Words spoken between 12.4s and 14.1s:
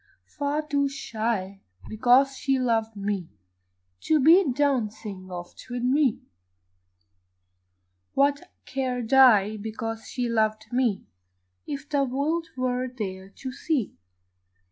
were there to see?